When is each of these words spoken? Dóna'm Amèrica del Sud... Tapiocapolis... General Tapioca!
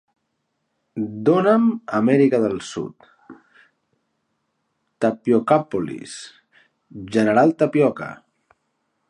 Dóna'm 1.27 1.67
Amèrica 1.97 2.39
del 2.45 2.57
Sud... 2.69 3.09
Tapiocapolis... 5.07 6.17
General 7.19 7.55
Tapioca! 7.63 8.11